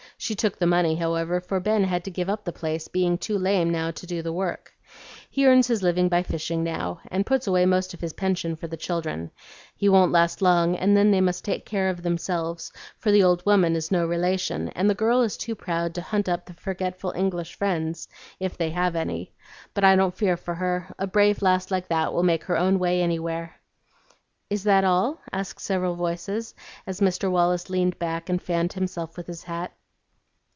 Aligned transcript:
She 0.17 0.35
took 0.35 0.59
the 0.59 0.67
money, 0.67 0.97
however, 0.97 1.41
for 1.41 1.59
Ben 1.59 1.83
had 1.83 2.03
to 2.03 2.11
give 2.11 2.29
up 2.29 2.43
the 2.45 2.51
place, 2.51 2.87
being 2.87 3.17
too 3.17 3.39
lame 3.39 3.73
to 3.91 4.05
do 4.05 4.21
the 4.21 4.31
work. 4.31 4.71
He 5.31 5.47
earns 5.47 5.65
his 5.65 5.81
living 5.81 6.09
by 6.09 6.21
fishing 6.21 6.63
now, 6.63 6.99
and 7.09 7.25
puts 7.25 7.47
away 7.47 7.65
most 7.65 7.95
of 7.95 8.01
his 8.01 8.13
pension 8.13 8.55
for 8.55 8.67
the 8.67 8.77
children. 8.77 9.31
He 9.75 9.89
won't 9.89 10.11
last 10.11 10.39
long, 10.39 10.75
and 10.75 10.95
then 10.95 11.09
they 11.09 11.21
must 11.21 11.43
take 11.43 11.65
care 11.65 11.89
of 11.89 12.03
themselves; 12.03 12.71
for 12.99 13.11
the 13.11 13.23
old 13.23 13.43
woman 13.47 13.75
is 13.75 13.89
no 13.89 14.05
relation, 14.05 14.69
and 14.69 14.87
the 14.87 14.93
girl 14.93 15.23
is 15.23 15.37
too 15.37 15.55
proud 15.55 15.95
to 15.95 16.03
hunt 16.03 16.29
up 16.29 16.45
the 16.45 16.53
forgetful 16.53 17.13
English 17.17 17.55
friends, 17.55 18.07
if 18.39 18.55
they 18.55 18.69
have 18.69 18.95
any. 18.95 19.33
But 19.73 19.83
I 19.83 19.95
don't 19.95 20.13
fear 20.15 20.37
for 20.37 20.53
her; 20.53 20.93
a 20.99 21.07
brave 21.07 21.41
lass 21.41 21.71
like 21.71 21.87
that 21.87 22.13
will 22.13 22.21
make 22.23 22.43
her 22.43 22.59
own 22.59 22.77
way 22.77 23.01
anywhere." 23.01 23.55
"Is 24.51 24.65
that 24.65 24.83
all?" 24.83 25.19
asked 25.33 25.59
several 25.63 25.95
voices, 25.95 26.53
as 26.85 27.01
Mr. 27.01 27.31
Wallace 27.31 27.71
leaned 27.71 27.97
back 27.97 28.29
and 28.29 28.39
fanned 28.39 28.73
himself 28.73 29.17
with 29.17 29.25
his 29.25 29.45
hat. 29.45 29.71